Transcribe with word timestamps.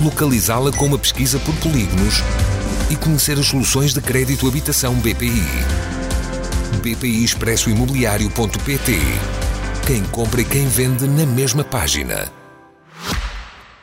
localizá-la 0.00 0.72
com 0.72 0.86
uma 0.86 0.98
pesquisa 0.98 1.38
por 1.40 1.54
polígonos 1.56 2.16
e 2.90 2.96
conhecer 2.96 3.38
as 3.38 3.46
soluções 3.46 3.92
de 3.92 4.00
crédito 4.00 4.48
habitação 4.48 4.94
BPI. 4.94 5.44
BPI 6.82 7.24
Expresso 7.24 7.68
Imobiliário.pt 7.68 8.92
Quem 9.86 10.02
compra 10.04 10.40
e 10.40 10.44
quem 10.44 10.66
vende 10.66 11.06
na 11.06 11.26
mesma 11.26 11.62
página. 11.62 12.32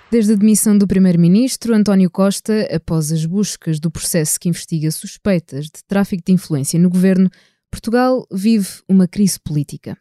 Desde 0.09 0.34
a 0.34 0.35
demissão 0.35 0.77
do 0.77 0.88
Primeiro-Ministro, 0.88 1.76
António 1.76 2.09
Costa, 2.09 2.68
após 2.73 3.12
as 3.12 3.26
buscas 3.26 3.79
do 3.79 3.91
processo 3.91 4.40
que 4.40 4.49
investiga 4.49 4.90
suspeitas 4.90 5.65
de 5.65 5.84
tráfico 5.85 6.23
de 6.26 6.31
influência 6.31 6.79
no 6.79 6.90
governo, 6.90 7.29
Portugal 7.70 8.26
vive 8.31 8.70
uma 8.90 9.07
crise 9.07 9.38
política. 9.40 9.98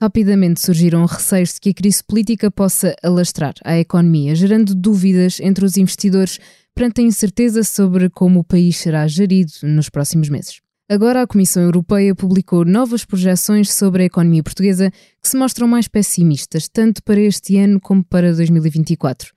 Rapidamente 0.00 0.60
surgiram 0.60 1.04
receios 1.06 1.54
de 1.54 1.60
que 1.60 1.70
a 1.70 1.74
crise 1.74 2.04
política 2.04 2.52
possa 2.52 2.94
alastrar 3.02 3.54
a 3.64 3.78
economia, 3.78 4.32
gerando 4.32 4.72
dúvidas 4.72 5.40
entre 5.40 5.64
os 5.64 5.76
investidores 5.76 6.38
perante 6.72 7.00
a 7.00 7.04
incerteza 7.04 7.64
sobre 7.64 8.08
como 8.08 8.38
o 8.38 8.44
país 8.44 8.76
será 8.76 9.08
gerido 9.08 9.50
nos 9.64 9.88
próximos 9.88 10.28
meses. 10.28 10.60
Agora, 10.88 11.22
a 11.22 11.26
Comissão 11.26 11.64
Europeia 11.64 12.14
publicou 12.14 12.64
novas 12.64 13.04
projeções 13.04 13.72
sobre 13.72 14.04
a 14.04 14.06
economia 14.06 14.42
portuguesa 14.42 14.90
que 15.20 15.28
se 15.28 15.36
mostram 15.36 15.66
mais 15.66 15.88
pessimistas, 15.88 16.68
tanto 16.68 17.02
para 17.02 17.20
este 17.20 17.58
ano 17.58 17.80
como 17.80 18.04
para 18.04 18.32
2024. 18.32 19.34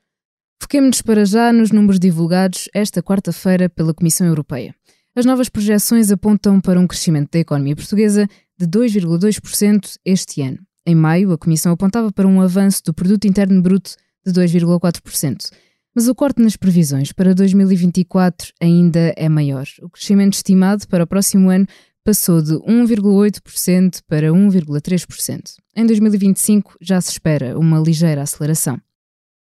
Foquemos-nos 0.62 1.02
para 1.02 1.26
já 1.26 1.52
nos 1.52 1.72
números 1.72 2.00
divulgados 2.00 2.70
esta 2.72 3.02
quarta-feira 3.02 3.68
pela 3.68 3.96
Comissão 3.96 4.28
Europeia. 4.28 4.76
As 5.14 5.26
novas 5.26 5.50
projeções 5.50 6.10
apontam 6.10 6.62
para 6.62 6.80
um 6.80 6.88
crescimento 6.88 7.32
da 7.32 7.40
economia 7.40 7.76
portuguesa 7.76 8.30
de 8.58 8.68
2,2% 8.68 9.98
este 10.06 10.42
ano. 10.42 10.60
Em 10.86 10.96
maio, 10.96 11.32
a 11.32 11.38
Comissão 11.38 11.72
apontava 11.72 12.12
para 12.12 12.28
um 12.28 12.42
avanço 12.42 12.82
do 12.84 12.94
produto 12.94 13.26
interno 13.26 13.62
bruto 13.62 13.96
de 14.26 14.32
2,4%. 14.32 15.50
Mas 15.94 16.08
o 16.08 16.16
corte 16.16 16.42
nas 16.42 16.56
previsões 16.56 17.12
para 17.12 17.36
2024 17.36 18.54
ainda 18.62 19.14
é 19.18 19.28
maior. 19.28 19.66
O 19.82 19.90
crescimento 19.90 20.34
estimado 20.34 20.88
para 20.88 21.04
o 21.04 21.08
próximo 21.08 21.50
ano 21.50 21.68
passou 22.04 22.42
de 22.42 22.54
1,8% 22.54 24.02
para 24.08 24.30
1,3%. 24.30 25.42
Em 25.76 25.86
2025 25.86 26.78
já 26.82 27.00
se 27.00 27.12
espera 27.12 27.60
uma 27.60 27.80
ligeira 27.80 28.22
aceleração. 28.22 28.80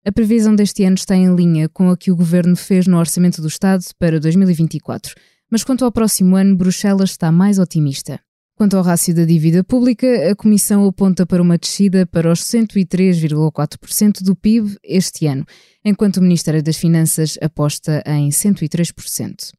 A 0.05 0.11
previsão 0.11 0.55
deste 0.55 0.85
ano 0.85 0.95
está 0.95 1.15
em 1.15 1.35
linha 1.35 1.67
com 1.67 1.89
a 1.89 1.97
que 1.97 2.11
o 2.11 2.15
governo 2.15 2.55
fez 2.55 2.87
no 2.87 2.97
Orçamento 2.97 3.41
do 3.41 3.47
Estado 3.49 3.83
para 3.99 4.19
2024. 4.19 5.13
Mas 5.51 5.63
quanto 5.63 5.83
ao 5.83 5.91
próximo 5.91 6.35
ano, 6.35 6.55
Bruxelas 6.55 7.11
está 7.11 7.31
mais 7.31 7.59
otimista. 7.59 8.19
Quanto 8.57 8.75
ao 8.75 8.81
rácio 8.81 9.13
da 9.13 9.23
dívida 9.23 9.63
pública, 9.63 10.31
a 10.31 10.35
Comissão 10.35 10.83
aponta 10.87 11.27
para 11.27 11.43
uma 11.43 11.59
descida 11.59 12.07
para 12.07 12.31
os 12.31 12.41
103,4% 12.41 14.23
do 14.23 14.35
PIB 14.35 14.75
este 14.83 15.27
ano, 15.27 15.45
enquanto 15.85 16.17
o 16.17 16.23
Ministério 16.23 16.63
das 16.63 16.75
Finanças 16.75 17.37
aposta 17.39 18.01
em 18.07 18.29
103%. 18.29 19.51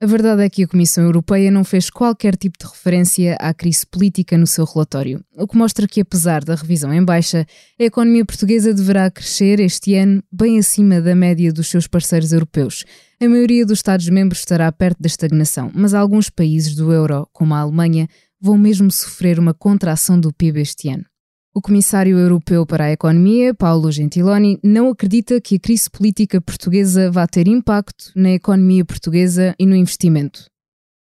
A 0.00 0.06
verdade 0.06 0.44
é 0.44 0.50
que 0.50 0.62
a 0.62 0.68
Comissão 0.68 1.02
Europeia 1.02 1.50
não 1.50 1.64
fez 1.64 1.90
qualquer 1.90 2.36
tipo 2.36 2.56
de 2.58 2.66
referência 2.66 3.36
à 3.40 3.52
crise 3.52 3.84
política 3.86 4.38
no 4.38 4.46
seu 4.46 4.64
relatório, 4.64 5.24
o 5.36 5.48
que 5.48 5.56
mostra 5.56 5.88
que, 5.88 6.00
apesar 6.00 6.44
da 6.44 6.54
revisão 6.54 6.92
em 6.92 7.02
baixa, 7.02 7.46
a 7.80 7.84
economia 7.84 8.24
portuguesa 8.24 8.72
deverá 8.72 9.10
crescer 9.10 9.58
este 9.58 9.94
ano 9.94 10.22
bem 10.30 10.58
acima 10.58 11.00
da 11.00 11.14
média 11.14 11.52
dos 11.52 11.68
seus 11.68 11.88
parceiros 11.88 12.32
europeus. 12.32 12.84
A 13.20 13.28
maioria 13.28 13.64
dos 13.64 13.78
Estados-membros 13.78 14.40
estará 14.40 14.70
perto 14.70 15.00
da 15.00 15.06
estagnação, 15.06 15.70
mas 15.74 15.94
alguns 15.94 16.28
países 16.28 16.74
do 16.74 16.92
euro, 16.92 17.26
como 17.32 17.54
a 17.54 17.60
Alemanha, 17.60 18.06
vão 18.44 18.58
mesmo 18.58 18.90
sofrer 18.90 19.38
uma 19.38 19.54
contração 19.54 20.20
do 20.20 20.30
PIB 20.30 20.60
este 20.60 20.90
ano. 20.90 21.06
O 21.54 21.62
Comissário 21.62 22.18
Europeu 22.18 22.66
para 22.66 22.84
a 22.84 22.92
Economia, 22.92 23.54
Paulo 23.54 23.90
Gentiloni, 23.90 24.58
não 24.62 24.90
acredita 24.90 25.40
que 25.40 25.56
a 25.56 25.58
crise 25.58 25.88
política 25.88 26.42
portuguesa 26.42 27.10
vá 27.10 27.26
ter 27.26 27.48
impacto 27.48 28.12
na 28.14 28.32
economia 28.32 28.84
portuguesa 28.84 29.54
e 29.58 29.64
no 29.64 29.74
investimento. 29.74 30.44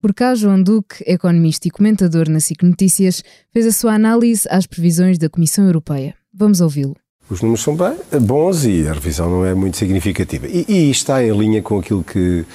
Por 0.02 0.14
cá, 0.14 0.34
João 0.36 0.64
Duque, 0.64 1.04
economista 1.06 1.68
e 1.68 1.72
comentador 1.72 2.30
na 2.30 2.40
SIC 2.40 2.64
Notícias, 2.64 3.22
fez 3.52 3.66
a 3.66 3.74
sua 3.74 3.94
análise 3.94 4.48
às 4.50 4.66
previsões 4.66 5.18
da 5.18 5.30
Comissão 5.30 5.66
Europeia. 5.66 6.16
Vamos 6.34 6.62
ouvi-lo. 6.62 7.03
Os 7.30 7.42
números 7.42 7.64
são 7.64 7.76
bem, 7.76 7.96
bons 8.22 8.66
e 8.66 8.88
a 8.88 8.94
revisão 8.94 9.30
não 9.30 9.46
é 9.46 9.54
muito 9.54 9.78
significativa. 9.78 10.46
E, 10.48 10.66
e 10.68 10.92
está 10.92 11.24
em 11.24 11.32
linha 11.36 11.62
com 11.62 11.80
aquilo 11.80 12.04
que 12.04 12.46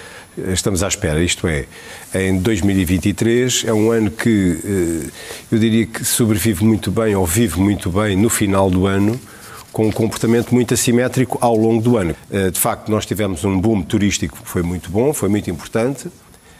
estamos 0.52 0.82
à 0.82 0.88
espera. 0.88 1.22
Isto 1.22 1.48
é, 1.48 1.66
em 2.14 2.38
2023 2.38 3.64
é 3.66 3.72
um 3.72 3.90
ano 3.90 4.10
que 4.10 4.58
eh, 4.64 5.10
eu 5.50 5.58
diria 5.58 5.86
que 5.86 6.04
sobrevive 6.04 6.64
muito 6.64 6.90
bem 6.90 7.14
ou 7.14 7.26
vive 7.26 7.58
muito 7.58 7.90
bem 7.90 8.16
no 8.16 8.28
final 8.28 8.70
do 8.70 8.86
ano 8.86 9.18
com 9.72 9.86
um 9.86 9.92
comportamento 9.92 10.54
muito 10.54 10.74
assimétrico 10.74 11.38
ao 11.40 11.56
longo 11.56 11.82
do 11.82 11.96
ano. 11.96 12.14
Eh, 12.30 12.50
de 12.50 12.60
facto, 12.60 12.90
nós 12.90 13.06
tivemos 13.06 13.44
um 13.44 13.58
boom 13.58 13.82
turístico 13.82 14.38
que 14.42 14.48
foi 14.48 14.62
muito 14.62 14.90
bom, 14.90 15.12
foi 15.12 15.28
muito 15.28 15.50
importante. 15.50 16.08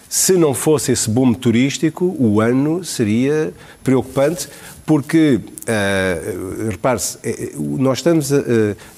Se 0.08 0.32
não 0.38 0.54
fosse 0.54 0.92
esse 0.92 1.08
boom 1.10 1.34
turístico, 1.34 2.16
o 2.19 2.41
ano 2.41 2.82
seria 2.82 3.52
preocupante, 3.84 4.48
porque, 4.86 5.38
uh, 5.38 6.69
repare-se, 6.70 7.19
nós 7.58 7.98
estamos 7.98 8.32
a, 8.32 8.38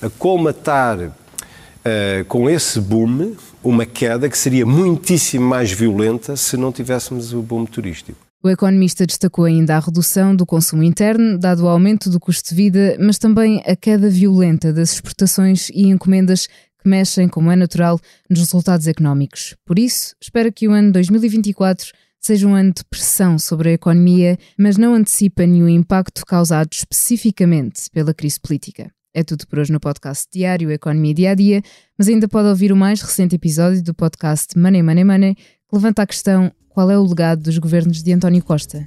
a 0.03 0.10
colmatar 0.19 0.98
uh, 1.00 2.25
com 2.28 2.48
esse 2.48 2.81
boom, 2.81 3.34
uma 3.62 3.84
queda 3.84 4.28
que 4.28 4.38
seria 4.38 4.65
muitíssimo 4.65 5.47
mais 5.47 5.72
violenta 5.72 6.37
se 6.37 6.56
não 6.56 6.71
tivéssemos 6.71 7.32
o 7.32 7.42
boom 7.42 7.65
turístico. 7.66 8.19
O 8.42 8.48
economista 8.48 9.04
destacou 9.04 9.44
ainda 9.44 9.77
a 9.77 9.81
redução 9.81 10.34
do 10.34 10.47
consumo 10.47 10.82
interno, 10.82 11.37
dado 11.37 11.65
o 11.65 11.69
aumento 11.69 12.09
do 12.09 12.19
custo 12.19 12.48
de 12.48 12.54
vida, 12.54 12.97
mas 12.98 13.19
também 13.19 13.62
a 13.66 13.77
queda 13.77 14.09
violenta 14.09 14.72
das 14.72 14.94
exportações 14.94 15.69
e 15.71 15.88
encomendas 15.88 16.48
que 16.81 16.89
mexem, 16.89 17.29
como 17.29 17.51
é 17.51 17.57
natural, 17.57 18.01
nos 18.29 18.41
resultados 18.41 18.87
económicos. 18.87 19.57
Por 19.65 19.79
isso, 19.79 20.15
espera 20.21 20.51
que 20.51 20.67
o 20.67 20.73
ano 20.73 20.93
2024 20.93 21.93
seja 22.21 22.47
um 22.47 22.55
ano 22.55 22.73
de 22.73 22.85
pressão 22.85 23.39
sobre 23.39 23.71
a 23.71 23.73
economia, 23.73 24.39
mas 24.59 24.77
não 24.77 24.95
antecipa 24.95 25.47
nenhum 25.47 25.69
impacto 25.69 26.25
causado 26.27 26.69
especificamente 26.73 27.91
pela 27.93 28.13
crise 28.13 28.39
política. 28.39 28.91
É 29.13 29.25
tudo 29.25 29.47
por 29.47 29.59
hoje 29.59 29.73
no 29.73 29.81
podcast 29.81 30.27
diário 30.33 30.71
Economia 30.71 31.15
Dia 31.15 31.31
a 31.33 31.35
Dia, 31.35 31.63
mas 31.99 32.09
ainda 32.09 32.29
pode 32.29 32.49
ouvir 32.49 32.73
o 32.73 32.77
mais 32.77 33.01
recente 33.01 33.35
episódio 33.35 33.83
do 33.83 33.93
podcast 33.93 34.57
Money 34.57 34.83
Money 34.83 35.05
Money, 35.05 35.35
que 35.35 35.45
levanta 35.73 36.03
a 36.03 36.07
questão 36.07 36.53
qual 36.69 36.91
é 36.91 36.99
o 36.99 37.05
legado 37.05 37.43
dos 37.43 37.59
governos 37.59 38.03
de 38.03 38.13
António 38.13 38.45
Costa. 38.45 38.87